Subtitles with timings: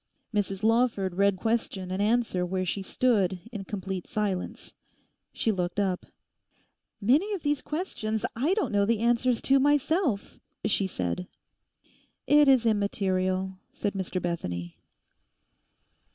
[0.33, 4.73] Mrs Lawford read question and answer where she stood, in complete silence.
[5.31, 6.07] She looked up.
[6.99, 11.27] 'Many of these questions I don't know the answers to myself,' she said.
[12.25, 14.79] 'It is immaterial,' said Mr Bethany.